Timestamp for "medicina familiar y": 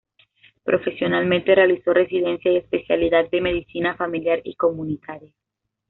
3.39-4.55